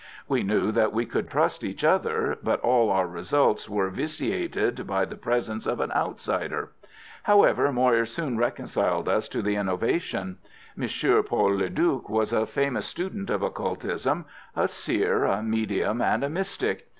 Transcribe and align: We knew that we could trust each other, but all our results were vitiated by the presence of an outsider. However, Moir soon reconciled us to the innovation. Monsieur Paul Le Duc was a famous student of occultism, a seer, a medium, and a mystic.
We 0.27 0.41
knew 0.41 0.71
that 0.71 0.93
we 0.93 1.05
could 1.05 1.29
trust 1.29 1.63
each 1.63 1.83
other, 1.83 2.39
but 2.41 2.59
all 2.61 2.89
our 2.89 3.05
results 3.05 3.69
were 3.69 3.91
vitiated 3.91 4.87
by 4.87 5.05
the 5.05 5.15
presence 5.15 5.67
of 5.67 5.79
an 5.79 5.91
outsider. 5.91 6.71
However, 7.21 7.71
Moir 7.71 8.07
soon 8.07 8.35
reconciled 8.35 9.07
us 9.07 9.27
to 9.29 9.43
the 9.43 9.55
innovation. 9.57 10.39
Monsieur 10.75 11.21
Paul 11.21 11.55
Le 11.57 11.69
Duc 11.69 12.09
was 12.09 12.33
a 12.33 12.47
famous 12.47 12.87
student 12.87 13.29
of 13.29 13.43
occultism, 13.43 14.25
a 14.55 14.67
seer, 14.67 15.25
a 15.25 15.43
medium, 15.43 16.01
and 16.01 16.23
a 16.23 16.29
mystic. 16.31 16.87